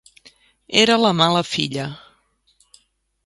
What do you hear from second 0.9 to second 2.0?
la mala filla.